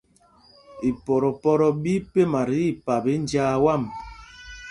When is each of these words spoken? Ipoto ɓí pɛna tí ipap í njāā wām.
Ipoto 0.89 1.65
ɓí 1.81 1.93
pɛna 2.11 2.41
tí 2.47 2.59
ipap 2.71 3.03
í 3.13 3.15
njāā 3.23 3.55
wām. 3.63 3.83